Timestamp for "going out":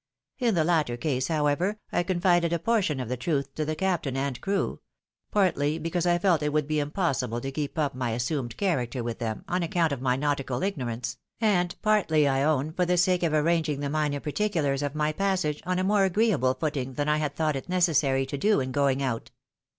18.71-19.29